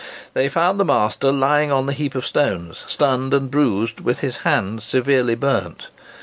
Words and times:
They 0.33 0.49
found 0.49 0.79
the 0.79 0.83
master 0.85 1.31
lying 1.31 1.71
on 1.71 1.85
the 1.85 1.93
heap 1.93 2.15
of 2.15 2.25
stones, 2.25 2.83
stunned 2.87 3.35
and 3.35 3.51
bruised, 3.51 3.99
with 3.99 4.21
his 4.21 4.37
hands 4.37 4.83
severely 4.83 5.35
burnt. 5.35 5.89